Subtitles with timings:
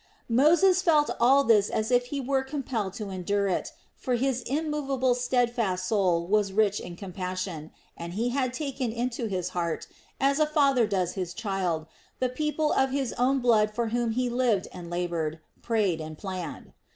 [0.29, 4.41] Moses felt all this as if he were himself compelled to endure it; for his
[4.47, 9.85] immovably steadfast soul was rich in compassion, and he had taken into his heart,
[10.19, 11.85] as a father does his child,
[12.19, 16.73] the people of his own blood for whom he lived and labored, prayed and planned.